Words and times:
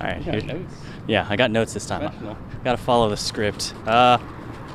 All 0.00 0.06
right. 0.06 0.22
Here, 0.22 0.66
yeah, 1.06 1.26
I 1.28 1.36
got 1.36 1.50
notes 1.50 1.74
this 1.74 1.86
time. 1.86 2.12
Got 2.64 2.72
to 2.72 2.76
follow 2.76 3.08
the 3.08 3.16
script. 3.16 3.74
Uh, 3.86 4.18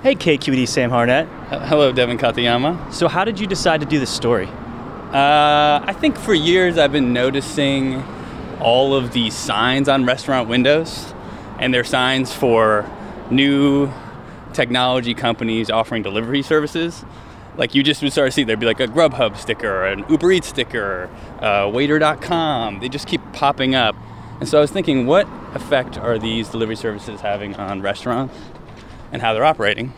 hey, 0.02 0.16
KQED, 0.16 0.68
Sam 0.68 0.90
Harnett. 0.90 1.28
Hello, 1.68 1.92
Devin 1.92 2.18
Katayama. 2.18 2.92
So, 2.94 3.08
how 3.08 3.24
did 3.24 3.40
you 3.40 3.48
decide 3.48 3.80
to 3.82 3.86
do 3.86 4.00
this 4.00 4.10
story? 4.10 4.48
Uh, 4.48 5.80
I 5.86 5.94
think 5.94 6.18
for 6.18 6.34
years 6.34 6.78
I've 6.78 6.92
been 6.92 7.14
noticing 7.14 8.02
all 8.60 8.96
of 8.96 9.14
these 9.14 9.36
signs 9.36 9.88
on 9.88 10.06
restaurant 10.06 10.50
windows, 10.50 11.14
and 11.60 11.74
they're 11.74 11.84
signs 11.84 12.34
for 12.34 12.90
new 13.30 13.92
technology 14.54 15.14
companies 15.14 15.70
offering 15.70 16.04
delivery 16.04 16.42
services. 16.42 17.06
Like 17.56 17.76
you 17.76 17.84
just 17.84 18.02
would 18.02 18.12
start 18.12 18.30
to 18.30 18.32
see, 18.32 18.44
there'd 18.44 18.60
be 18.60 18.66
like 18.66 18.80
a 18.80 18.88
Grubhub 18.88 19.38
sticker, 19.38 19.86
an 19.86 20.04
Uber 20.10 20.32
Eats 20.32 20.48
sticker, 20.48 21.10
uh, 21.40 21.70
Waiter.com. 21.72 22.80
They 22.80 22.90
just 22.90 23.08
keep 23.08 23.22
popping 23.34 23.76
up. 23.76 23.96
And 24.40 24.50
so 24.50 24.58
I 24.58 24.62
was 24.62 24.72
thinking, 24.72 25.06
what 25.06 25.28
effect 25.54 25.98
are 25.98 26.18
these 26.20 26.50
delivery 26.50 26.76
services 26.76 27.22
having 27.22 27.56
on 27.56 27.82
restaurants 27.82 28.36
and 29.12 29.22
how 29.22 29.34
they're 29.34 29.46
operating? 29.46 29.94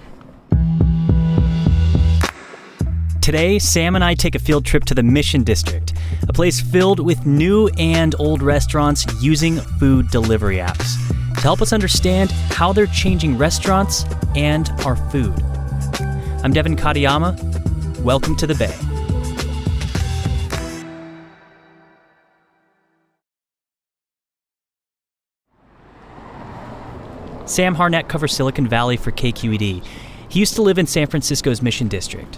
Today, 3.21 3.57
Sam 3.57 3.95
and 3.95 4.03
I 4.03 4.13
take 4.13 4.35
a 4.35 4.39
field 4.39 4.65
trip 4.65 4.83
to 4.85 4.93
the 4.93 5.01
Mission 5.01 5.43
District, 5.43 5.93
a 6.29 6.33
place 6.33 6.61
filled 6.61 6.99
with 6.99 7.25
new 7.25 7.69
and 7.79 8.13
old 8.19 8.43
restaurants 8.43 9.03
using 9.19 9.57
food 9.79 10.11
delivery 10.11 10.57
apps 10.57 10.95
to 11.33 11.41
help 11.41 11.61
us 11.61 11.73
understand 11.73 12.29
how 12.51 12.71
they're 12.71 12.85
changing 12.85 13.35
restaurants 13.35 14.05
and 14.35 14.69
our 14.85 14.95
food. 14.95 15.33
I'm 16.43 16.53
Devin 16.53 16.75
Katayama. 16.75 17.99
Welcome 18.01 18.35
to 18.35 18.45
the 18.45 18.53
Bay. 18.53 18.84
Sam 27.55 27.77
Harnett 27.77 28.09
covers 28.09 28.35
Silicon 28.35 28.67
Valley 28.67 28.97
for 28.97 29.13
KQED. 29.13 29.81
He 30.27 30.39
used 30.41 30.55
to 30.55 30.61
live 30.61 30.77
in 30.77 30.85
San 30.87 31.07
Francisco's 31.07 31.61
Mission 31.61 31.87
District. 31.87 32.37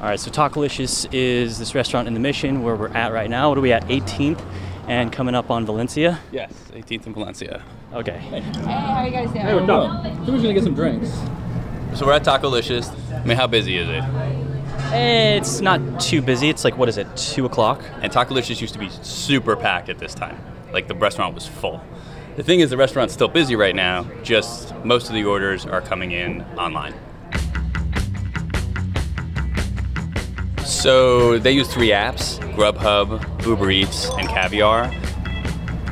All 0.00 0.06
right, 0.06 0.18
so 0.18 0.30
Tacolicious 0.30 1.06
is 1.12 1.58
this 1.58 1.74
restaurant 1.74 2.08
in 2.08 2.14
the 2.14 2.20
Mission 2.20 2.62
where 2.62 2.74
we're 2.74 2.88
at 2.88 3.12
right 3.12 3.28
now. 3.28 3.50
What 3.50 3.58
are 3.58 3.60
we 3.60 3.72
at? 3.72 3.86
18th 3.88 4.42
and 4.88 5.12
coming 5.12 5.34
up 5.34 5.50
on 5.50 5.66
Valencia? 5.66 6.20
Yes, 6.32 6.54
18th 6.72 7.04
and 7.04 7.14
Valencia. 7.14 7.62
Okay. 7.92 8.16
Hey, 8.16 8.40
how 8.40 9.04
you 9.04 9.10
guys 9.10 9.28
doing? 9.28 9.44
Hey, 9.44 9.54
what's 9.54 9.68
up? 9.68 10.04
So 10.24 10.32
we're 10.32 10.38
gonna 10.38 10.54
get 10.54 10.64
some 10.64 10.74
drinks. 10.74 11.10
So 11.94 12.06
we're 12.06 12.14
at 12.14 12.24
Tacolicious. 12.24 12.90
I 13.12 13.24
mean, 13.26 13.36
how 13.36 13.46
busy 13.46 13.76
is 13.76 13.90
it? 13.90 14.02
It's 14.94 15.60
not 15.60 16.00
too 16.00 16.22
busy. 16.22 16.48
It's 16.48 16.64
like, 16.64 16.78
what 16.78 16.88
is 16.88 16.96
it, 16.96 17.14
2 17.14 17.44
o'clock? 17.44 17.82
And 18.00 18.10
Tacolicious 18.10 18.62
used 18.62 18.72
to 18.72 18.80
be 18.80 18.88
super 19.02 19.54
packed 19.54 19.90
at 19.90 19.98
this 19.98 20.14
time. 20.14 20.40
Like 20.72 20.88
the 20.88 20.94
restaurant 20.94 21.34
was 21.34 21.46
full. 21.46 21.82
The 22.36 22.42
thing 22.42 22.60
is, 22.60 22.68
the 22.68 22.76
restaurant's 22.76 23.14
still 23.14 23.28
busy 23.28 23.56
right 23.56 23.74
now, 23.74 24.04
just 24.22 24.74
most 24.84 25.08
of 25.08 25.14
the 25.14 25.24
orders 25.24 25.64
are 25.64 25.80
coming 25.80 26.12
in 26.12 26.42
online. 26.58 26.92
So 30.66 31.38
they 31.38 31.52
use 31.52 31.72
three 31.72 31.88
apps 31.88 32.38
Grubhub, 32.54 33.46
Uber 33.46 33.70
Eats, 33.70 34.10
and 34.18 34.28
Caviar. 34.28 34.92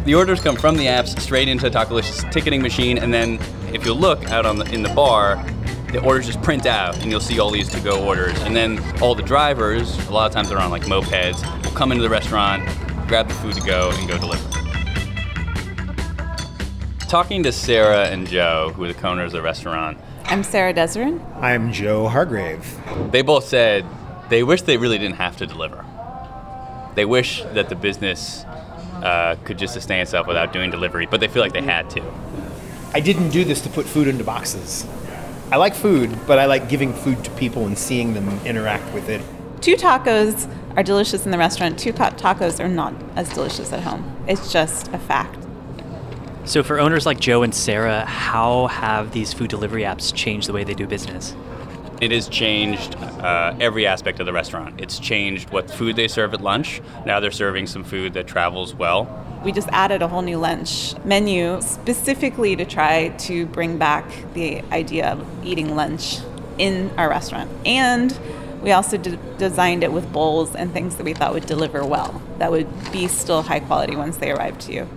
The 0.05 0.15
orders 0.15 0.39
come 0.43 0.55
from 0.55 0.77
the 0.77 0.85
apps 0.85 1.19
straight 1.19 1.49
into 1.49 1.71
Tacolicious 1.71 2.31
ticketing 2.31 2.61
machine, 2.61 2.99
and 2.99 3.13
then 3.13 3.39
if 3.73 3.87
you 3.87 3.95
look 3.95 4.23
out 4.31 4.45
on 4.45 4.59
the, 4.59 4.67
in 4.67 4.83
the 4.83 4.91
bar, 4.91 5.43
the 5.93 6.03
orders 6.05 6.27
just 6.27 6.43
print 6.43 6.67
out, 6.67 7.01
and 7.01 7.11
you'll 7.11 7.21
see 7.21 7.41
all 7.41 7.51
these 7.51 7.71
to-go 7.71 8.07
orders. 8.07 8.39
And 8.43 8.55
then 8.55 8.83
all 9.01 9.15
the 9.15 9.23
drivers, 9.23 9.97
a 10.09 10.13
lot 10.13 10.27
of 10.27 10.33
times 10.33 10.51
they're 10.51 10.61
on 10.61 10.71
like 10.71 10.83
mopeds, 10.83 11.43
will 11.65 11.73
come 11.73 11.91
into 11.91 12.03
the 12.03 12.11
restaurant, 12.11 12.67
grab 13.09 13.29
the 13.29 13.35
food 13.35 13.55
to 13.55 13.63
go, 13.63 13.91
and 13.95 14.07
go 14.07 14.19
deliver. 14.19 14.64
Talking 17.15 17.45
to 17.45 17.53
Sarah 17.53 18.09
and 18.09 18.27
Joe, 18.27 18.73
who 18.75 18.83
are 18.83 18.89
the 18.89 18.95
co-owners 18.95 19.35
of 19.35 19.35
the 19.35 19.43
restaurant, 19.43 19.99
I'm 20.25 20.43
Sara 20.43 20.75
Deseran. 20.75 21.25
I'm 21.41 21.73
Joe 21.73 22.09
Hargrave. 22.09 22.77
they 23.13 23.23
both 23.23 23.45
said 23.45 23.87
they 24.31 24.43
wish 24.43 24.63
they 24.63 24.79
really 24.79 24.99
didn't 24.99 25.19
have 25.19 25.37
to 25.37 25.47
deliver. 25.47 25.85
They 26.97 27.05
wish 27.05 27.45
that 27.53 27.69
the 27.69 27.77
business 27.77 28.43
uh, 28.43 29.37
could 29.45 29.59
just 29.59 29.75
sustain 29.75 30.01
itself 30.01 30.27
without 30.27 30.53
doing 30.53 30.73
delivery, 30.73 31.07
but 31.07 31.21
they 31.21 31.29
feel 31.29 31.41
like 31.41 31.53
they 31.53 31.63
had 31.63 31.89
to. 31.91 32.03
I 32.93 32.99
didn't 32.99 33.31
do 33.31 33.45
this 33.45 33.61
to 33.61 33.69
put 33.69 33.87
food 33.87 34.09
into 34.09 34.25
boxes. 34.25 34.85
I 35.53 35.57
like 35.57 35.77
food, 35.77 36.19
but 36.27 36.41
I 36.41 36.47
like 36.47 36.69
giving 36.69 36.93
food 36.93 37.23
to 37.27 37.31
people 37.37 37.65
and 37.67 37.79
seeing 37.79 38.15
them 38.15 38.29
interact 38.45 38.93
with 38.93 39.09
it. 39.09 39.23
Two 39.61 39.77
tacos 39.77 40.53
are 40.77 40.83
delicious 40.83 41.25
in 41.25 41.31
the 41.31 41.39
restaurant, 41.39 41.79
two 41.79 41.93
ta- 41.93 42.11
tacos 42.11 42.59
are 42.59 42.67
not 42.67 42.93
as 43.15 43.29
delicious 43.29 43.73
at 43.73 43.85
home. 43.85 44.17
It's 44.27 44.53
just 44.53 44.89
a 44.89 44.99
fact. 44.99 45.44
So, 46.47 46.63
for 46.63 46.79
owners 46.79 47.07
like 47.07 47.21
Joe 47.21 47.43
and 47.43 47.55
Sarah, 47.55 48.05
how 48.05 48.67
have 48.67 49.13
these 49.13 49.33
food 49.33 49.49
delivery 49.49 49.83
apps 49.83 50.15
changed 50.15 50.47
the 50.47 50.53
way 50.53 50.63
they 50.63 50.75
do 50.75 50.87
business? 50.87 51.35
It 52.03 52.13
has 52.13 52.29
changed 52.29 52.97
uh, 52.97 53.57
every 53.61 53.87
aspect 53.87 54.21
of 54.21 54.27
the 54.27 54.33
restaurant. 54.35 54.79
It's 54.79 54.99
changed 54.99 55.49
what 55.49 55.71
food 55.71 55.97
they 55.97 56.07
serve 56.07 56.35
at 56.35 56.43
lunch. 56.43 56.83
Now 57.07 57.19
they're 57.19 57.31
serving 57.31 57.69
some 57.69 57.83
food 57.83 58.13
that 58.13 58.27
travels 58.27 58.75
well. 58.75 59.09
We 59.43 59.53
just 59.53 59.69
added 59.69 60.03
a 60.03 60.09
whole 60.09 60.21
new 60.21 60.37
lunch 60.37 60.95
menu 61.03 61.63
specifically 61.63 62.57
to 62.57 62.67
try 62.67 63.09
to 63.09 63.47
bring 63.47 63.79
back 63.79 64.05
the 64.35 64.61
idea 64.71 65.13
of 65.13 65.27
eating 65.47 65.75
lunch 65.75 66.19
in 66.59 66.91
our 66.99 67.09
restaurant. 67.09 67.51
And 67.65 68.19
we 68.63 68.71
also 68.73 68.99
d- 68.99 69.19
designed 69.39 69.83
it 69.83 69.93
with 69.93 70.13
bowls 70.13 70.55
and 70.55 70.75
things 70.75 70.97
that 70.97 71.05
we 71.05 71.15
thought 71.15 71.33
would 71.33 71.47
deliver 71.47 71.87
well, 71.87 72.21
that 72.37 72.51
would 72.51 72.69
be 72.93 73.09
still 73.09 73.41
high 73.41 73.61
quality 73.61 73.97
once 73.97 74.19
they 74.19 74.31
arrived 74.31 74.61
to 74.63 74.75
you. 74.75 74.89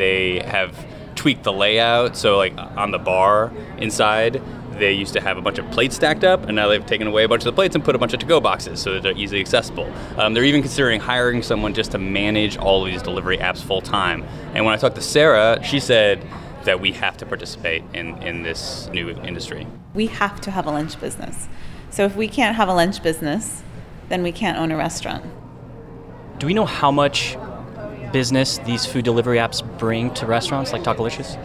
They 0.00 0.40
have 0.40 0.74
tweaked 1.14 1.42
the 1.44 1.52
layout. 1.52 2.16
So, 2.16 2.38
like 2.38 2.56
on 2.56 2.90
the 2.90 2.98
bar 2.98 3.52
inside, 3.76 4.40
they 4.78 4.92
used 4.92 5.12
to 5.12 5.20
have 5.20 5.36
a 5.36 5.42
bunch 5.42 5.58
of 5.58 5.70
plates 5.70 5.96
stacked 5.96 6.24
up, 6.24 6.44
and 6.46 6.56
now 6.56 6.68
they've 6.68 6.84
taken 6.86 7.06
away 7.06 7.24
a 7.24 7.28
bunch 7.28 7.42
of 7.42 7.44
the 7.44 7.52
plates 7.52 7.74
and 7.74 7.84
put 7.84 7.94
a 7.94 7.98
bunch 7.98 8.14
of 8.14 8.20
to-go 8.20 8.40
boxes 8.40 8.80
so 8.80 8.94
that 8.94 9.02
they're 9.02 9.16
easily 9.16 9.40
accessible. 9.40 9.92
Um, 10.16 10.32
they're 10.32 10.44
even 10.44 10.62
considering 10.62 11.00
hiring 11.00 11.42
someone 11.42 11.74
just 11.74 11.90
to 11.90 11.98
manage 11.98 12.56
all 12.56 12.86
of 12.86 12.90
these 12.90 13.02
delivery 13.02 13.36
apps 13.36 13.62
full 13.62 13.82
time. 13.82 14.24
And 14.54 14.64
when 14.64 14.72
I 14.72 14.78
talked 14.78 14.96
to 14.96 15.02
Sarah, 15.02 15.62
she 15.62 15.80
said 15.80 16.26
that 16.64 16.80
we 16.80 16.92
have 16.92 17.18
to 17.18 17.26
participate 17.26 17.84
in, 17.92 18.22
in 18.22 18.42
this 18.42 18.88
new 18.88 19.10
industry. 19.10 19.66
We 19.92 20.06
have 20.06 20.40
to 20.40 20.50
have 20.50 20.64
a 20.64 20.70
lunch 20.70 20.98
business. 20.98 21.46
So 21.90 22.06
if 22.06 22.16
we 22.16 22.26
can't 22.26 22.56
have 22.56 22.70
a 22.70 22.74
lunch 22.74 23.02
business, 23.02 23.62
then 24.08 24.22
we 24.22 24.32
can't 24.32 24.56
own 24.56 24.70
a 24.72 24.76
restaurant. 24.78 25.26
Do 26.38 26.46
we 26.46 26.54
know 26.54 26.64
how 26.64 26.90
much 26.90 27.36
business 28.12 28.58
these 28.58 28.86
food 28.86 29.04
delivery 29.04 29.38
apps 29.38 29.62
bring 29.78 30.12
to 30.14 30.26
restaurants 30.26 30.72
like 30.72 30.82
Tacolicious? 30.82 31.36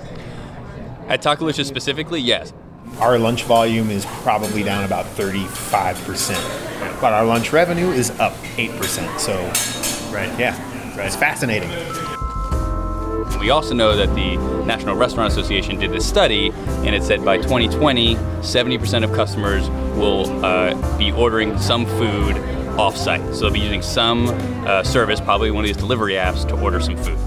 At 1.08 1.22
Tacolicious 1.22 1.66
specifically, 1.66 2.20
yes. 2.20 2.54
Our 3.00 3.20
lunch 3.20 3.44
volume 3.44 3.92
is 3.92 4.06
probably 4.06 4.64
down 4.64 4.84
about 4.84 5.06
35%, 5.06 7.02
but 7.02 7.14
our 7.14 7.26
lunch 7.26 7.52
revenue 7.52 7.90
is 7.90 8.12
up 8.20 8.34
8%. 8.58 9.20
So, 9.20 9.36
right, 10.14 10.40
yeah, 10.40 10.58
right. 10.98 11.08
it's 11.08 11.16
fascinating. 11.16 11.70
We 13.40 13.50
also 13.50 13.76
know 13.76 13.96
that 13.96 14.16
the 14.16 14.38
National 14.66 14.96
Restaurant 14.96 15.32
Association 15.32 15.78
did 15.78 15.92
this 15.92 16.08
study, 16.08 16.52
and 16.52 16.96
it 16.96 17.04
said 17.04 17.24
by 17.24 17.38
2020, 17.38 18.16
70% 18.16 19.04
of 19.04 19.14
customers 19.14 19.70
will 19.98 20.44
uh, 20.44 20.98
be 20.98 21.12
ordering 21.12 21.58
some 21.60 21.86
food 21.86 22.38
off-site. 22.78 23.34
So 23.34 23.42
they'll 23.42 23.52
be 23.52 23.60
using 23.60 23.82
some 23.82 24.28
uh, 24.66 24.84
service, 24.84 25.20
probably 25.20 25.52
one 25.52 25.64
of 25.64 25.68
these 25.68 25.78
delivery 25.78 26.14
apps, 26.14 26.48
to 26.48 26.60
order 26.60 26.80
some 26.80 26.98
food. 26.98 27.18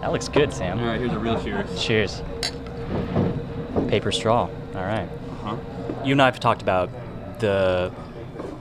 That 0.00 0.12
looks 0.12 0.28
good, 0.28 0.52
Sam. 0.52 0.78
All 0.78 0.86
right, 0.86 1.00
here's 1.00 1.12
a 1.12 1.18
real 1.18 1.42
cheers. 1.42 1.82
Cheers. 1.82 2.22
Paper 3.88 4.12
straw. 4.12 4.48
All 4.74 4.84
right. 4.84 5.08
Uh-huh. 5.42 5.56
You 6.04 6.12
and 6.12 6.22
I 6.22 6.26
have 6.26 6.40
talked 6.40 6.62
about 6.62 6.90
the 7.40 7.92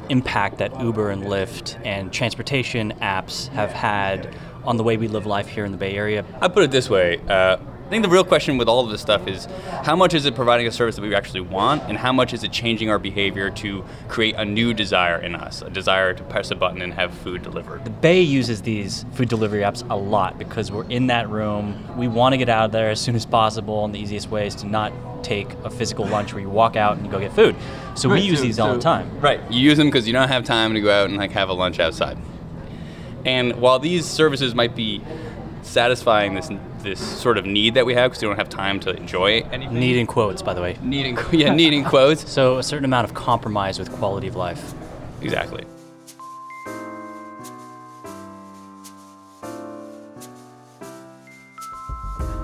impact 0.10 0.58
that 0.58 0.80
Uber 0.82 1.10
and 1.10 1.24
Lyft 1.24 1.80
and 1.86 2.12
transportation 2.12 2.94
apps 3.02 3.48
have 3.50 3.72
had 3.72 4.36
on 4.64 4.78
the 4.78 4.84
way 4.84 4.98
we 4.98 5.08
live 5.08 5.26
life 5.26 5.48
here 5.48 5.64
in 5.64 5.72
the 5.72 5.78
Bay 5.78 5.94
Area. 5.96 6.26
I 6.42 6.48
put 6.48 6.64
it 6.64 6.72
this 6.72 6.90
way. 6.90 7.20
Uh, 7.28 7.58
I 7.88 7.90
think 7.90 8.04
the 8.04 8.10
real 8.10 8.26
question 8.26 8.58
with 8.58 8.68
all 8.68 8.84
of 8.84 8.90
this 8.90 9.00
stuff 9.00 9.30
is 9.30 9.46
how 9.84 9.96
much 9.96 10.14
is 10.14 10.26
it 10.26 10.36
providing 10.36 10.68
a 10.68 10.72
service 10.74 10.98
that 10.98 11.02
we 11.02 11.16
actually 11.16 11.40
want, 11.40 11.84
and 11.84 11.98
how 11.98 12.12
much 12.12 12.34
is 12.34 12.44
it 12.44 12.52
changing 12.52 12.90
our 12.90 13.00
behavior 13.00 13.50
to 13.52 13.86
create 14.10 14.36
a 14.36 14.44
new 14.44 14.74
desire 14.74 15.22
in 15.22 15.36
us, 15.36 15.62
a 15.62 15.70
desire 15.70 16.14
to 16.14 16.22
press 16.26 16.52
a 16.52 16.56
button 16.56 16.82
and 16.82 16.94
have 16.94 17.14
food 17.14 17.44
delivered. 17.44 17.86
The 17.86 17.90
Bay 17.90 18.20
uses 18.20 18.62
these 18.62 19.06
food 19.14 19.30
delivery 19.30 19.62
apps 19.62 19.90
a 19.90 19.96
lot 19.96 20.38
because 20.38 20.70
we're 20.70 20.84
in 20.90 21.08
that 21.08 21.30
room. 21.30 21.82
We 21.96 22.10
want 22.10 22.34
to 22.34 22.38
get 22.38 22.50
out 22.50 22.66
of 22.66 22.72
there 22.74 22.90
as 22.90 23.00
soon 23.00 23.16
as 23.16 23.26
possible, 23.26 23.86
and 23.86 23.96
the 23.96 24.00
easiest 24.00 24.30
way 24.30 24.48
is 24.48 24.56
to 24.56 24.68
not 24.68 24.92
take 25.24 25.54
a 25.64 25.70
physical 25.70 26.06
lunch 26.06 26.34
where 26.34 26.42
you 26.42 26.50
walk 26.50 26.76
out 26.76 26.98
and 26.98 27.06
you 27.06 27.12
go 27.12 27.22
get 27.22 27.32
food. 27.32 27.56
So 27.96 28.10
we 28.10 28.20
use 28.20 28.40
so- 28.40 28.44
these 28.44 28.60
all 28.60 28.68
so- 28.68 28.76
the 28.76 28.82
time. 28.82 29.10
Right. 29.22 29.40
You 29.50 29.62
use 29.62 29.78
them 29.78 29.88
because 29.88 30.06
you 30.08 30.12
don't 30.12 30.28
have 30.28 30.44
time 30.44 30.74
to 30.74 30.82
go 30.82 30.92
out 30.92 31.08
and 31.08 31.18
like 31.18 31.32
have 31.32 31.48
a 31.48 31.54
lunch 31.54 31.80
outside. 31.80 32.18
And 33.24 33.56
while 33.62 33.80
these 33.80 34.06
services 34.06 34.54
might 34.54 34.76
be 34.76 35.02
satisfying 35.64 36.34
this 36.36 36.50
this 36.84 37.00
sort 37.00 37.38
of 37.38 37.46
need 37.46 37.74
that 37.74 37.86
we 37.86 37.94
have 37.94 38.12
because 38.12 38.22
we 38.22 38.28
don't 38.28 38.38
have 38.38 38.50
time 38.50 38.80
to 38.82 38.92
enjoy 38.92 39.42
anything. 39.52 39.80
Need 39.80 39.98
in 39.98 40.08
quotes, 40.08 40.42
by 40.42 40.54
the 40.54 40.62
way. 40.62 40.78
needing 40.82 41.18
yeah 41.32 41.54
needing 41.54 41.84
quotes 41.94 42.30
So 42.32 42.58
a 42.58 42.64
certain 42.64 42.86
amount 42.86 43.06
of 43.06 43.14
compromise 43.14 43.80
with 43.80 43.92
quality 43.92 44.28
of 44.28 44.36
life. 44.36 44.74
exactly. 45.22 45.66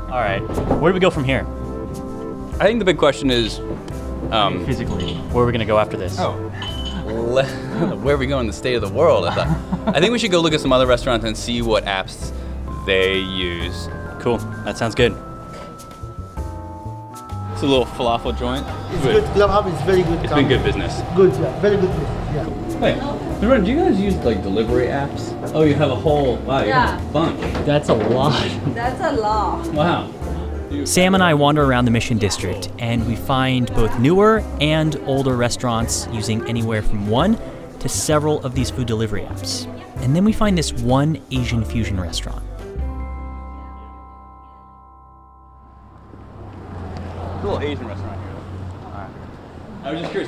All 0.09 0.19
right. 0.19 0.41
Where 0.79 0.91
do 0.91 0.93
we 0.93 0.99
go 0.99 1.09
from 1.09 1.23
here? 1.23 1.45
I 2.59 2.65
think 2.65 2.79
the 2.79 2.85
big 2.85 2.97
question 2.99 3.31
is, 3.31 3.59
um, 4.31 4.63
Physically, 4.65 5.15
where 5.31 5.43
are 5.43 5.47
we 5.47 5.51
going 5.51 5.59
to 5.59 5.65
go 5.65 5.79
after 5.79 5.97
this? 5.97 6.17
Oh. 6.19 6.33
where 8.03 8.15
are 8.15 8.17
we 8.17 8.27
going? 8.27 8.41
in 8.41 8.47
the 8.47 8.53
state 8.53 8.75
of 8.75 8.81
the 8.81 8.89
world. 8.89 9.25
I 9.25 9.33
thought. 9.33 9.95
I 9.95 9.99
think 9.99 10.11
we 10.11 10.19
should 10.19 10.31
go 10.31 10.39
look 10.39 10.53
at 10.53 10.59
some 10.61 10.71
other 10.71 10.85
restaurants 10.87 11.25
and 11.25 11.35
see 11.35 11.61
what 11.61 11.85
apps 11.85 12.31
they 12.85 13.17
use. 13.17 13.89
Cool. 14.19 14.37
That 14.65 14.77
sounds 14.77 14.95
good. 14.95 15.11
It's 17.53 17.61
a 17.61 17.65
little 17.67 17.85
falafel 17.85 18.37
joint. 18.37 18.65
It's 18.93 19.03
good. 19.03 19.23
Grubhub 19.35 19.73
is 19.73 19.81
very 19.83 20.03
good. 20.03 20.23
It's 20.23 20.33
been 20.33 20.47
good 20.47 20.63
business. 20.63 21.01
Good, 21.15 21.33
yeah. 21.33 21.59
Very 21.61 21.77
good. 21.77 21.89
Yeah. 22.33 22.45
Cool. 22.45 22.79
Hey, 22.79 22.95
do 23.61 23.71
you 23.71 23.77
guys 23.77 23.99
use 23.99 24.15
like 24.17 24.41
delivery 24.41 24.87
apps? 24.87 25.31
Oh, 25.53 25.63
you 25.63 25.75
have 25.75 25.91
a 25.91 25.95
whole 25.95 26.37
wow, 26.37 26.63
you 26.63 26.71
have 26.71 26.99
a 26.99 27.03
Yeah. 27.03 27.11
bunch. 27.11 27.39
That's 27.65 27.89
a 27.89 27.93
lot. 27.93 28.49
That's 28.73 29.01
a 29.01 29.11
lot. 29.21 29.67
Wow. 29.67 30.09
Sam 30.85 31.13
and 31.13 31.23
I 31.23 31.35
wander 31.35 31.63
around 31.63 31.85
the 31.85 31.91
Mission 31.91 32.17
District 32.17 32.69
and 32.79 33.05
we 33.07 33.15
find 33.15 33.67
both 33.75 33.97
newer 33.99 34.43
and 34.59 34.95
older 35.05 35.35
restaurants 35.37 36.07
using 36.11 36.45
anywhere 36.47 36.81
from 36.81 37.07
one 37.07 37.37
to 37.79 37.87
several 37.87 38.43
of 38.43 38.55
these 38.55 38.69
food 38.71 38.87
delivery 38.87 39.21
apps. 39.21 39.67
And 40.03 40.15
then 40.15 40.25
we 40.25 40.33
find 40.33 40.57
this 40.57 40.73
one 40.73 41.21
Asian 41.31 41.63
fusion 41.63 41.99
restaurant. 42.01 42.43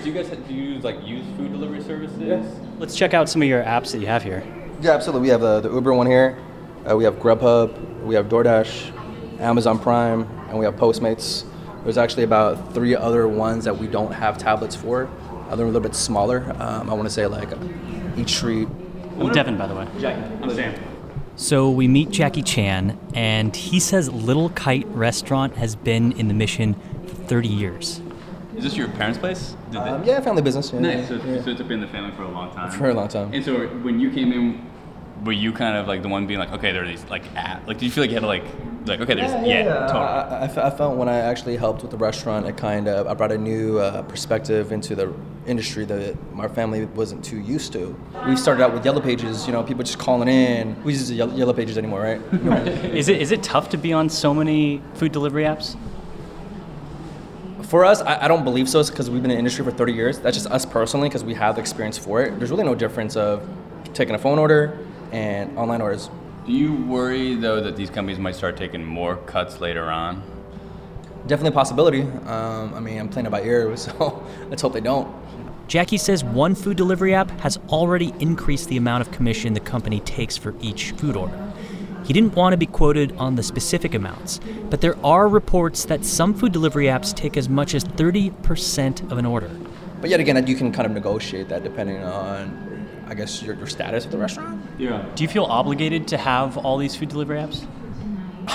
Do 0.06 0.12
you 0.12 0.24
guys 0.24 0.38
do 0.48 0.54
you 0.54 0.62
use 0.62 0.84
like 0.84 1.04
use 1.04 1.26
food 1.36 1.52
delivery 1.52 1.82
services? 1.82 2.20
Yes. 2.20 2.46
Let's 2.78 2.96
check 2.96 3.16
out 3.16 3.28
some 3.28 3.42
of 3.42 3.48
your 3.48 3.64
apps 3.64 3.92
that 3.92 3.98
you 3.98 4.06
have 4.06 4.22
here. 4.22 4.44
Yeah, 4.80 4.92
absolutely. 4.92 5.24
We 5.24 5.30
have 5.30 5.42
uh, 5.42 5.62
the 5.62 5.72
Uber 5.72 5.96
one 5.96 6.06
here. 6.06 6.38
Uh, 6.88 6.96
we 6.96 7.06
have 7.06 7.16
Grubhub. 7.16 8.04
We 8.04 8.14
have 8.14 8.28
DoorDash, 8.28 9.40
Amazon 9.40 9.80
Prime, 9.80 10.30
and 10.50 10.60
we 10.60 10.66
have 10.66 10.76
Postmates. 10.76 11.44
There's 11.84 11.98
actually 11.98 12.22
about 12.22 12.72
three 12.76 12.96
other 12.96 13.28
ones 13.28 13.66
that 13.66 13.76
we 13.76 13.88
don't 13.88 14.12
have 14.12 14.38
tablets 14.38 14.76
for. 14.76 15.10
Uh, 15.50 15.56
they're 15.56 15.66
a 15.66 15.70
little 15.70 15.82
bit 15.82 15.96
smaller. 15.96 16.56
Um, 16.60 16.88
I 16.88 16.94
want 16.94 17.06
to 17.06 17.10
say 17.10 17.26
like 17.26 17.50
Eat 18.16 18.30
Street. 18.30 18.68
I'm 19.18 19.32
Devin, 19.32 19.58
by 19.58 19.66
the 19.66 19.74
way. 19.74 19.88
I'm 20.06 20.52
Sam. 20.52 20.80
So 21.36 21.72
we 21.72 21.88
meet 21.88 22.12
Jackie 22.12 22.44
Chan, 22.44 22.96
and 23.16 23.56
he 23.56 23.80
says 23.80 24.12
Little 24.12 24.50
Kite 24.52 24.86
Restaurant 24.90 25.56
has 25.56 25.76
been 25.76 26.12
in 26.12 26.28
the 26.28 26.36
Mission 26.36 26.76
for 27.08 27.16
30 27.16 27.48
years. 27.48 28.02
Is 28.58 28.64
this 28.64 28.76
your 28.78 28.88
parents' 28.90 29.18
place? 29.20 29.56
Did 29.72 29.84
they- 29.84 29.90
Um, 29.90 30.04
yeah, 30.04 30.20
family 30.22 30.42
business. 30.42 30.72
Yeah, 30.74 30.80
Nice. 30.80 31.08
So, 31.08 31.16
yeah. 31.16 31.42
so 31.42 31.50
it's 31.52 31.62
been 31.62 31.72
in 31.74 31.82
the 31.82 31.88
family 31.88 32.12
for 32.12 32.24
a 32.24 32.30
long 32.32 32.52
time. 32.54 32.72
For 32.72 32.90
a 32.90 32.94
long 32.94 33.08
time. 33.08 33.32
And 33.34 33.44
so 33.44 33.68
when 33.84 34.00
you 34.00 34.10
came 34.12 34.32
in, 34.32 34.62
were 35.24 35.32
you 35.32 35.52
kind 35.52 35.78
of 35.78 35.88
like 35.88 36.02
the 36.04 36.08
one 36.10 36.28
being 36.28 36.40
like, 36.40 36.52
okay, 36.54 36.72
there 36.72 36.84
are 36.84 36.88
these 36.88 37.04
like 37.10 37.24
app. 37.36 37.68
Like, 37.68 37.78
did 37.78 37.86
you 37.86 37.92
feel 37.92 38.04
like 38.04 38.12
you 38.12 38.16
had 38.16 38.22
to 38.22 38.28
like, 38.28 38.44
like 38.86 39.02
okay, 39.02 39.16
there's 39.16 39.32
yeah, 39.48 39.64
totally. 39.88 40.06
I, 40.06 40.46
I, 40.46 40.68
I 40.68 40.70
felt 40.70 40.96
when 40.98 41.10
I 41.10 41.18
actually 41.18 41.58
helped 41.58 41.82
with 41.82 41.90
the 41.92 41.98
restaurant, 41.98 42.46
it 42.46 42.56
kind 42.58 42.88
of 42.88 43.08
I 43.08 43.14
brought 43.16 43.32
a 43.32 43.38
new 43.38 43.80
uh, 43.80 44.04
perspective 44.04 44.72
into 44.72 44.94
the 44.96 45.12
industry 45.48 45.86
that 45.86 46.16
my 46.34 46.48
family 46.48 46.86
wasn't 46.86 47.26
too 47.26 47.40
used 47.40 47.74
to. 47.74 47.98
We 48.28 48.36
started 48.36 48.64
out 48.64 48.74
with 48.74 48.86
Yellow 48.86 49.02
Pages, 49.02 49.48
you 49.48 49.54
know, 49.54 49.64
people 49.64 49.84
just 49.84 49.98
calling 49.98 50.28
in. 50.28 50.82
We 50.84 50.94
use 50.94 51.12
Yellow 51.12 51.34
Yellow 51.34 51.54
Pages 51.54 51.78
anymore, 51.78 52.02
right? 52.02 52.22
Is 52.94 53.10
it 53.10 53.20
is 53.22 53.32
it 53.32 53.42
tough 53.42 53.70
to 53.70 53.78
be 53.78 53.92
on 53.94 54.10
so 54.10 54.34
many 54.34 54.82
food 54.94 55.12
delivery 55.12 55.44
apps? 55.46 55.76
For 57.68 57.84
us, 57.84 58.02
I, 58.02 58.26
I 58.26 58.28
don't 58.28 58.44
believe 58.44 58.70
so 58.70 58.84
because 58.84 59.10
we've 59.10 59.24
been 59.24 59.32
in 59.32 59.36
the 59.36 59.40
industry 59.40 59.66
for 59.66 59.72
30 59.72 59.94
years. 59.94 60.20
That's 60.20 60.38
just 60.38 60.48
us 60.48 60.66
personally 60.66 61.10
because 61.10 61.24
we 61.24 61.34
have 61.34 61.56
the 61.56 61.62
experience 61.62 61.98
for 61.98 62.22
it. 62.22 62.38
There's 62.38 62.52
really 62.52 62.64
no 62.64 62.76
difference 62.76 63.16
of 63.16 63.48
taking 63.94 64.14
a 64.14 64.20
phone 64.20 64.38
order 64.38 64.78
and 65.12 65.58
online 65.58 65.82
orders. 65.82 66.10
Do 66.46 66.52
you 66.52 66.76
worry 66.76 67.34
though 67.34 67.62
that 67.62 67.76
these 67.76 67.90
companies 67.90 68.20
might 68.20 68.36
start 68.36 68.56
taking 68.56 68.84
more 68.84 69.18
cuts 69.18 69.62
later 69.62 69.90
on? 69.90 70.22
Definitely 71.26 71.50
a 71.50 71.54
possibility. 71.54 72.02
Um, 72.02 72.76
I 72.76 72.80
mean, 72.80 73.00
I'm 73.00 73.10
playing 73.10 73.26
it 73.26 73.32
by 73.32 73.42
ear, 73.42 73.76
so 73.78 74.24
let's 74.50 74.62
hope 74.62 74.74
they 74.74 74.82
don't. 74.82 75.12
Jackie 75.68 75.98
says 75.98 76.24
one 76.24 76.54
food 76.54 76.78
delivery 76.78 77.16
app 77.16 77.32
has 77.40 77.58
already 77.70 78.14
increased 78.20 78.70
the 78.70 78.78
amount 78.78 79.02
of 79.02 79.12
commission 79.12 79.54
the 79.54 79.60
company 79.60 80.00
takes 80.02 80.38
for 80.38 80.54
each 80.62 80.92
food 80.92 81.16
order. 81.16 81.52
He 82.06 82.14
didn't 82.14 82.36
want 82.36 82.54
to 82.54 82.58
be 82.58 82.68
quoted 82.68 83.18
on 83.18 83.36
the 83.36 83.42
specific 83.42 83.96
amounts, 83.96 84.40
but 84.70 84.80
there 84.82 84.96
are 85.04 85.28
reports 85.28 85.86
that 85.86 86.06
some 86.06 86.36
food 86.36 86.52
delivery 86.52 86.86
apps 86.86 87.12
take 87.14 87.36
as 87.36 87.50
much 87.50 87.74
as 87.74 87.84
30% 87.84 89.12
of 89.12 89.18
an 89.18 89.26
order. 89.26 89.50
But 90.02 90.12
yet 90.12 90.20
again, 90.20 90.46
you 90.46 90.56
can 90.56 90.72
kind 90.72 90.86
of 90.86 90.92
negotiate 90.92 91.50
that 91.50 91.64
depending 91.64 92.04
on, 92.04 92.88
I 93.08 93.16
guess, 93.16 93.42
your, 93.42 93.56
your 93.56 93.66
status 93.66 94.06
at 94.06 94.12
the 94.12 94.20
restaurant. 94.20 94.64
Yeah. 94.78 95.04
Do 95.16 95.24
you 95.24 95.28
feel 95.28 95.46
obligated 95.46 96.08
to 96.10 96.18
have 96.18 96.58
all 96.60 96.78
these 96.78 96.96
food 96.96 97.10
delivery 97.10 97.40
apps? 97.40 97.66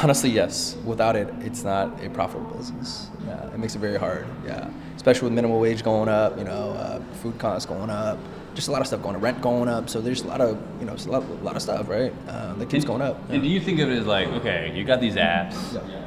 Honestly, 0.01 0.31
yes. 0.31 0.77
Without 0.85 1.17
it, 1.17 1.29
it's 1.41 1.65
not 1.65 2.05
a 2.05 2.09
profitable 2.11 2.55
business. 2.57 3.09
Yeah, 3.27 3.49
it 3.49 3.59
makes 3.59 3.75
it 3.75 3.81
very 3.81 3.99
hard. 3.99 4.29
Yeah, 4.47 4.71
especially 4.95 5.25
with 5.25 5.33
minimum 5.33 5.59
wage 5.59 5.83
going 5.83 6.09
up, 6.09 6.39
you 6.39 6.45
know, 6.45 6.71
uh, 6.71 7.03
food 7.15 7.37
costs 7.39 7.67
going 7.67 7.91
up, 7.91 8.19
just 8.61 8.69
a 8.69 8.73
lot 8.73 8.81
of 8.81 8.87
stuff 8.87 9.03
going 9.03 9.17
up, 9.17 9.23
rent 9.23 9.41
going 9.41 9.69
up. 9.69 9.89
So 9.89 10.01
there's 10.01 10.23
a 10.23 10.27
lot 10.27 10.41
of, 10.41 10.59
you 10.79 10.87
know, 10.87 10.93
it's 10.93 11.07
a 11.07 11.11
lot, 11.11 11.23
a 11.23 11.45
lot 11.45 11.57
of 11.57 11.63
stuff, 11.63 11.89
right? 11.89 12.13
Uh, 12.29 12.55
that 12.55 12.69
keeps 12.69 12.85
going 12.85 13.01
up. 13.01 13.19
And 13.31 13.43
do 13.43 13.49
you 13.49 13.61
think 13.61 13.81
of 13.81 13.89
it 13.89 13.99
as 13.99 14.07
like, 14.07 14.29
okay, 14.29 14.73
you 14.75 14.85
got 14.85 15.01
these 15.01 15.15
apps. 15.15 15.55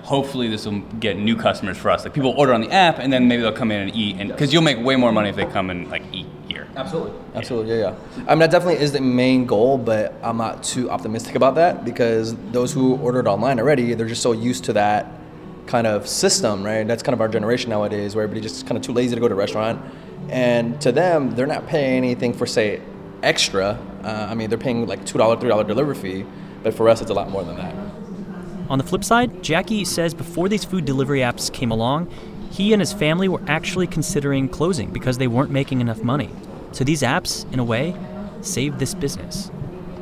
Hopefully, 0.03 0.47
this 0.47 0.65
will 0.65 0.81
get 0.99 1.17
new 1.17 1.35
customers 1.35 1.77
for 1.77 1.89
us. 1.89 2.03
Like 2.03 2.13
people 2.13 2.31
order 2.37 2.53
on 2.53 2.61
the 2.61 2.71
app, 2.71 2.99
and 2.99 3.11
then 3.11 3.27
maybe 3.27 3.41
they'll 3.41 3.51
come 3.51 3.71
in 3.71 3.81
and 3.81 3.95
eat, 3.95 4.17
and 4.19 4.29
because 4.29 4.51
you'll 4.51 4.61
make 4.61 4.77
way 4.77 4.95
more 4.95 5.11
money 5.11 5.29
if 5.29 5.35
they 5.35 5.45
come 5.45 5.69
and 5.69 5.89
like 5.89 6.03
eat 6.11 6.27
here. 6.47 6.67
Absolutely. 6.75 7.13
Absolutely, 7.33 7.79
yeah, 7.79 7.95
yeah. 8.17 8.23
I 8.27 8.31
mean, 8.31 8.39
that 8.39 8.51
definitely 8.51 8.81
is 8.81 8.91
the 8.91 9.01
main 9.01 9.45
goal, 9.45 9.77
but 9.77 10.13
I'm 10.21 10.37
not 10.37 10.61
too 10.63 10.89
optimistic 10.91 11.35
about 11.35 11.55
that 11.55 11.85
because 11.85 12.35
those 12.51 12.73
who 12.73 12.97
ordered 12.97 13.27
online 13.27 13.59
already, 13.59 13.93
they're 13.93 14.07
just 14.07 14.21
so 14.21 14.33
used 14.33 14.65
to 14.65 14.73
that 14.73 15.07
kind 15.65 15.87
of 15.87 16.07
system, 16.07 16.63
right? 16.63 16.85
That's 16.85 17.01
kind 17.01 17.13
of 17.13 17.21
our 17.21 17.29
generation 17.29 17.69
nowadays 17.69 18.15
where 18.15 18.23
everybody 18.23 18.41
just 18.41 18.67
kind 18.67 18.77
of 18.77 18.83
too 18.83 18.93
lazy 18.93 19.15
to 19.15 19.21
go 19.21 19.27
to 19.27 19.33
a 19.33 19.37
restaurant. 19.37 19.81
And 20.33 20.81
to 20.81 20.91
them, 20.91 21.35
they're 21.35 21.45
not 21.45 21.67
paying 21.67 21.95
anything 21.95 22.33
for, 22.33 22.47
say, 22.47 22.81
extra. 23.21 23.77
Uh, 24.03 24.27
I 24.29 24.33
mean, 24.33 24.49
they're 24.49 24.57
paying 24.57 24.87
like 24.87 25.05
$2, 25.05 25.39
$3 25.39 25.67
delivery 25.67 25.95
fee, 25.95 26.25
but 26.63 26.73
for 26.73 26.89
us, 26.89 27.01
it's 27.01 27.11
a 27.11 27.13
lot 27.13 27.29
more 27.29 27.43
than 27.43 27.55
that. 27.57 27.75
On 28.67 28.79
the 28.79 28.83
flip 28.83 29.03
side, 29.03 29.43
Jackie 29.43 29.85
says 29.85 30.15
before 30.15 30.49
these 30.49 30.65
food 30.65 30.85
delivery 30.85 31.19
apps 31.19 31.53
came 31.53 31.69
along, 31.69 32.11
he 32.49 32.73
and 32.73 32.81
his 32.81 32.91
family 32.91 33.27
were 33.27 33.43
actually 33.45 33.85
considering 33.85 34.49
closing 34.49 34.89
because 34.89 35.19
they 35.19 35.27
weren't 35.27 35.51
making 35.51 35.81
enough 35.81 36.01
money. 36.01 36.31
So 36.71 36.83
these 36.83 37.03
apps, 37.03 37.51
in 37.53 37.59
a 37.59 37.63
way, 37.63 37.95
saved 38.41 38.79
this 38.79 38.95
business. 38.95 39.51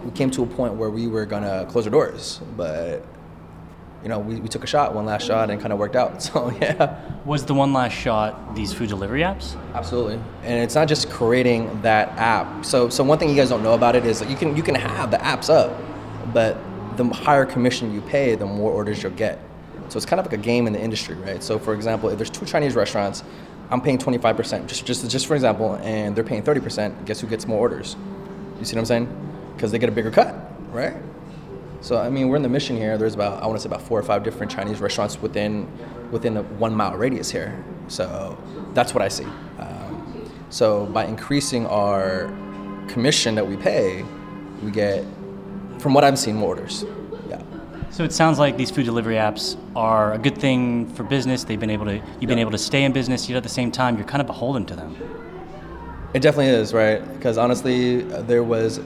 We 0.06 0.12
came 0.12 0.32
to 0.32 0.44
a 0.44 0.48
point 0.48 0.76
where 0.76 0.90
we 0.90 1.08
were 1.08 1.26
going 1.26 1.44
to 1.44 1.66
close 1.70 1.86
our 1.86 1.92
doors, 1.92 2.40
but, 2.56 3.06
you 4.03 4.10
know, 4.10 4.20
we, 4.20 4.36
we 4.36 4.48
took 4.48 4.63
a 4.63 4.67
shot, 4.67 4.93
one 4.96 5.05
last 5.05 5.25
shot, 5.25 5.50
and 5.50 5.62
kind 5.62 5.72
of 5.72 5.79
worked 5.79 5.96
out. 5.96 6.22
So, 6.31 6.51
yeah. 6.62 7.00
Was 7.25 7.46
the 7.46 7.53
one 7.53 7.74
last 7.74 7.93
shot 7.93 8.55
these 8.55 8.74
food 8.74 8.89
delivery 8.89 9.22
apps? 9.22 9.55
Absolutely, 9.74 10.15
and 10.43 10.63
it's 10.63 10.75
not 10.75 10.88
just 10.88 11.10
creating 11.10 11.81
that 11.81 12.10
app. 12.17 12.65
So, 12.65 12.89
so 12.89 13.03
one 13.03 13.17
thing 13.20 13.29
you 13.29 13.36
guys 13.36 13.50
don't 13.50 13.63
know 13.63 13.74
about 13.74 13.96
it 13.96 14.05
is 14.05 14.20
that 14.20 14.29
you 14.29 14.36
can 14.36 14.55
you 14.55 14.63
can 14.63 14.75
have 14.75 15.12
the 15.12 15.17
apps 15.17 15.50
up, 15.50 15.79
but 16.34 16.58
the 16.98 17.05
higher 17.05 17.46
commission 17.46 17.93
you 17.93 18.01
pay, 18.01 18.36
the 18.36 18.46
more 18.46 18.72
orders 18.72 19.01
you'll 19.03 19.12
get. 19.13 19.39
So 19.89 19.98
it's 19.98 20.05
kind 20.05 20.20
of 20.20 20.25
like 20.25 20.34
a 20.34 20.41
game 20.41 20.67
in 20.67 20.74
the 20.74 20.81
industry, 20.81 21.15
right? 21.15 21.43
So, 21.43 21.60
for 21.60 21.74
example, 21.74 22.10
if 22.10 22.17
there's 22.17 22.29
two 22.29 22.46
Chinese 22.46 22.75
restaurants, 22.75 23.24
I'm 23.70 23.81
paying 23.81 23.98
25%, 23.98 24.67
just 24.67 24.86
just 24.86 25.10
just 25.10 25.27
for 25.27 25.36
example, 25.36 25.75
and 25.75 26.15
they're 26.15 26.24
paying 26.24 26.43
30%. 26.43 27.05
Guess 27.05 27.20
who 27.22 27.27
gets 27.27 27.48
more 27.48 27.60
orders? 27.60 27.96
You 28.60 28.65
see 28.65 28.75
what 28.75 28.81
I'm 28.81 28.86
saying? 28.86 29.51
Because 29.55 29.72
they 29.72 29.79
get 29.79 29.89
a 29.89 29.91
bigger 29.91 30.12
cut, 30.12 30.36
right? 30.72 30.96
So 31.82 31.98
I 31.98 32.10
mean, 32.10 32.30
we're 32.30 32.36
in 32.36 32.44
the 32.44 32.50
mission 32.50 32.78
here. 32.78 32.98
There's 32.98 33.16
about 33.16 33.42
I 33.42 33.48
want 33.48 33.60
to 33.60 33.62
say 33.62 33.68
about 33.68 33.82
four 33.82 34.00
or 34.00 34.04
five 34.04 34.24
different 34.24 34.52
Chinese 34.52 34.80
restaurants 34.80 35.22
within 35.22 35.68
within 36.12 36.38
a 36.38 36.44
one 36.44 36.76
mile 36.76 36.96
radius 36.96 37.32
here. 37.32 37.64
So 37.88 38.38
that's 38.74 38.94
what 38.94 39.02
I 39.02 39.08
see. 39.08 39.26
Um, 39.60 40.32
so 40.50 40.86
by 40.86 41.06
increasing 41.06 41.66
our 41.66 42.28
commission 42.88 43.36
that 43.36 43.48
we 43.48 43.58
pay, 43.58 44.06
we 44.64 44.72
get, 44.72 45.04
from 45.80 45.94
what 45.94 46.04
I'm 46.04 46.16
seeing, 46.16 46.36
more 46.36 46.50
orders. 46.50 46.86
Yeah. 47.30 47.42
So 47.90 48.04
it 48.04 48.14
sounds 48.14 48.38
like 48.38 48.58
these 48.58 48.70
food 48.70 48.86
delivery 48.86 49.16
apps 49.16 49.58
are 49.76 50.14
a 50.14 50.18
good 50.18 50.38
thing 50.38 50.88
for 50.94 51.04
business. 51.04 51.44
They've 51.44 51.60
been 51.60 51.70
able 51.70 51.86
to 51.86 51.96
you've 51.96 52.30
been 52.30 52.40
able 52.40 52.52
to 52.52 52.58
stay 52.58 52.84
in 52.84 52.92
business. 52.92 53.28
Yet 53.28 53.38
at 53.38 53.44
the 53.44 53.50
same 53.50 53.72
time, 53.72 53.98
you're 53.98 54.08
kind 54.08 54.22
of 54.22 54.28
beholden 54.28 54.66
to 54.68 54.76
them. 54.76 54.96
It 56.14 56.22
definitely 56.22 56.52
is, 56.52 56.74
right? 56.74 57.02
Because 57.14 57.38
honestly, 57.38 58.04
uh, 58.12 58.22
there 58.24 58.44
was 58.44 58.82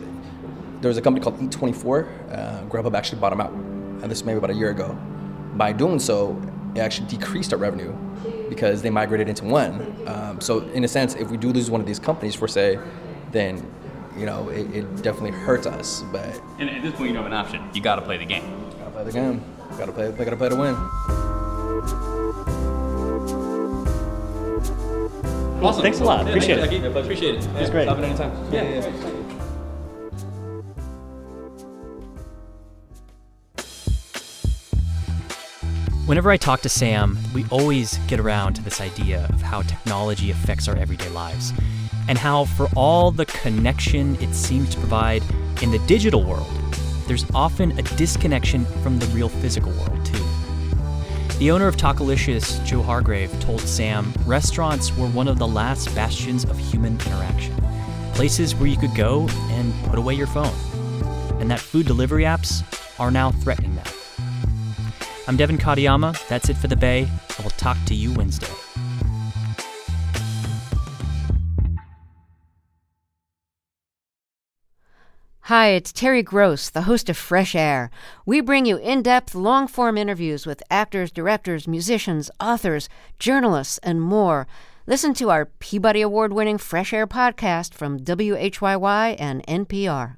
there 0.85 0.91
was 0.91 0.97
a 0.97 1.01
company 1.01 1.23
called 1.23 1.39
Eat24. 1.39 2.31
Uh, 2.31 2.63
Grubhub 2.69 2.95
actually 2.95 3.19
bought 3.19 3.31
them 3.31 3.41
out, 3.41 3.49
and 3.49 4.03
this 4.03 4.23
maybe 4.23 4.37
about 4.37 4.51
a 4.51 4.53
year 4.53 4.69
ago. 4.69 4.95
By 5.55 5.73
doing 5.73 5.97
so, 5.97 6.39
it 6.75 6.79
actually 6.79 7.07
decreased 7.07 7.51
our 7.53 7.57
revenue 7.57 7.91
because 8.49 8.83
they 8.83 8.91
migrated 8.91 9.27
into 9.27 9.45
one. 9.45 10.03
Um, 10.05 10.39
so 10.39 10.59
in 10.59 10.83
a 10.83 10.87
sense, 10.87 11.15
if 11.15 11.31
we 11.31 11.37
do 11.37 11.51
lose 11.51 11.71
one 11.71 11.81
of 11.81 11.87
these 11.87 11.97
companies 11.97 12.35
for 12.35 12.47
say, 12.47 12.77
then 13.31 13.65
you 14.15 14.27
know 14.27 14.49
it, 14.49 14.75
it 14.75 15.01
definitely 15.01 15.31
hurts 15.31 15.65
us. 15.65 16.03
But 16.11 16.39
And 16.59 16.69
at 16.69 16.83
this 16.83 16.93
point, 16.93 17.09
you 17.09 17.15
don't 17.15 17.23
have 17.23 17.31
an 17.31 17.33
option. 17.33 17.67
You 17.73 17.81
got 17.81 17.95
to 17.95 18.03
play 18.03 18.17
the 18.17 18.25
game. 18.25 18.43
gotta 18.77 18.91
play 18.91 19.03
the 19.05 19.11
game. 19.11 19.43
Gotta 19.79 19.91
play. 19.91 20.11
Gotta 20.11 20.37
play 20.37 20.49
to 20.49 20.55
win. 20.55 20.75
Awesome. 25.63 25.81
Thanks 25.81 25.99
a 25.99 26.03
lot. 26.03 26.25
Yeah, 26.25 26.29
Appreciate 26.29 26.59
thanks, 26.59 26.75
it. 26.75 26.81
Jackie. 26.83 26.99
Appreciate 26.99 27.35
it. 27.37 27.47
It's 27.55 27.71
great. 27.71 27.85
Stop 27.85 27.97
it 27.97 28.03
anytime. 28.03 28.53
Yeah. 28.53 29.11
Whenever 36.05 36.29
I 36.29 36.37
talk 36.37 36.61
to 36.61 36.69
Sam, 36.69 37.17
we 37.33 37.45
always 37.49 37.97
get 38.05 38.19
around 38.19 38.53
to 38.53 38.61
this 38.61 38.79
idea 38.79 39.25
of 39.33 39.41
how 39.41 39.63
technology 39.63 40.29
affects 40.29 40.67
our 40.67 40.77
everyday 40.77 41.09
lives, 41.09 41.51
and 42.07 42.15
how, 42.15 42.45
for 42.45 42.67
all 42.75 43.09
the 43.09 43.25
connection 43.25 44.15
it 44.21 44.31
seems 44.35 44.69
to 44.69 44.77
provide 44.77 45.23
in 45.63 45.71
the 45.71 45.79
digital 45.87 46.23
world, 46.23 46.45
there's 47.07 47.25
often 47.33 47.71
a 47.79 47.81
disconnection 47.81 48.65
from 48.83 48.99
the 48.99 49.07
real 49.07 49.29
physical 49.29 49.71
world, 49.71 50.05
too. 50.05 50.23
The 51.39 51.49
owner 51.49 51.67
of 51.67 51.75
Tacolicious, 51.75 52.63
Joe 52.63 52.83
Hargrave, 52.83 53.39
told 53.39 53.61
Sam 53.61 54.13
restaurants 54.27 54.95
were 54.95 55.07
one 55.07 55.27
of 55.27 55.39
the 55.39 55.47
last 55.47 55.93
bastions 55.95 56.45
of 56.45 56.55
human 56.59 56.99
interaction, 56.99 57.55
places 58.13 58.53
where 58.53 58.69
you 58.69 58.77
could 58.77 58.93
go 58.93 59.27
and 59.49 59.73
put 59.85 59.97
away 59.97 60.13
your 60.13 60.27
phone, 60.27 60.53
and 61.41 61.49
that 61.49 61.59
food 61.59 61.87
delivery 61.87 62.25
apps 62.25 62.63
are 62.99 63.09
now 63.09 63.31
threatening 63.31 63.75
that. 63.77 64.04
I'm 65.27 65.37
Devin 65.37 65.57
Katayama. 65.57 66.27
That's 66.27 66.49
it 66.49 66.57
for 66.57 66.67
the 66.67 66.75
Bay. 66.75 67.07
I 67.39 67.41
will 67.41 67.49
talk 67.51 67.77
to 67.87 67.95
you 67.95 68.13
Wednesday. 68.13 68.47
Hi, 75.41 75.67
it's 75.69 75.91
Terry 75.91 76.23
Gross, 76.23 76.69
the 76.69 76.83
host 76.83 77.09
of 77.09 77.17
Fresh 77.17 77.55
Air. 77.55 77.91
We 78.25 78.41
bring 78.41 78.65
you 78.65 78.77
in 78.77 79.03
depth, 79.03 79.35
long 79.35 79.67
form 79.67 79.97
interviews 79.97 80.45
with 80.45 80.63
actors, 80.69 81.11
directors, 81.11 81.67
musicians, 81.67 82.31
authors, 82.39 82.89
journalists, 83.19 83.79
and 83.79 84.01
more. 84.01 84.47
Listen 84.87 85.13
to 85.15 85.31
our 85.31 85.45
Peabody 85.45 86.01
Award 86.01 86.33
winning 86.33 86.57
Fresh 86.59 86.93
Air 86.93 87.07
podcast 87.07 87.73
from 87.73 87.99
WHYY 87.99 89.15
and 89.19 89.45
NPR. 89.47 90.17